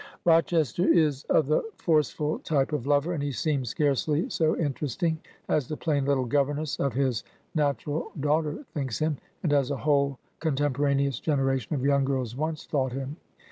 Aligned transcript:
Rochester 0.25 0.83
is 0.91 1.25
of 1.25 1.45
the 1.45 1.61
forceful 1.75 2.39
type 2.39 2.73
of 2.73 2.87
lover, 2.87 3.13
and 3.13 3.21
he 3.21 3.31
seems 3.31 3.69
scarcely 3.69 4.27
so 4.31 4.57
interesting 4.57 5.19
as 5.47 5.67
the 5.67 5.77
plain 5.77 6.05
little 6.05 6.25
governess 6.25 6.79
of 6.79 6.93
his 6.95 7.23
natural 7.53 8.11
daughter 8.19 8.65
thinks 8.73 8.97
him, 8.97 9.17
and 9.43 9.53
as 9.53 9.69
a 9.69 9.77
whole 9.77 10.17
con 10.39 10.55
temporaneous 10.55 11.19
generation 11.19 11.75
of 11.75 11.85
young 11.85 12.03
girls 12.03 12.35
once 12.35 12.65
thought 12.65 12.93
him. 12.93 13.17